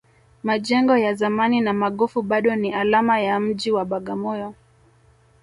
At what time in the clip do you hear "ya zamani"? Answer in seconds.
0.97-1.61